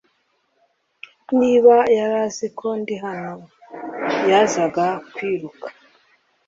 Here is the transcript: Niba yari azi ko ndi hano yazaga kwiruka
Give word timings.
Niba 1.39 1.75
yari 1.97 2.15
azi 2.25 2.47
ko 2.57 2.67
ndi 2.81 2.95
hano 3.03 3.33
yazaga 4.29 4.85
kwiruka 5.13 5.67